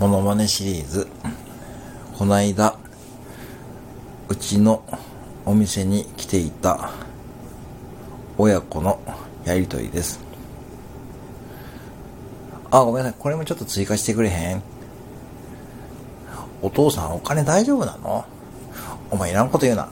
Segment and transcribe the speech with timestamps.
[0.00, 1.06] モノマネシリーズ。
[2.18, 2.76] この間、
[4.28, 4.82] うちの
[5.46, 6.90] お店に来ていた
[8.36, 9.00] 親子の
[9.44, 10.18] やりとりです。
[12.72, 13.18] あ、ごめんなさい。
[13.20, 14.62] これもちょっと追加してくれへん？
[16.60, 18.24] お父さんお金大丈夫なの？
[19.12, 19.88] お前いらんこと言うな。